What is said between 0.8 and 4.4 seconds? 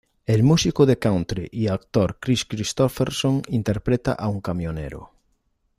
de country y actor Kris Kristofferson interpreta a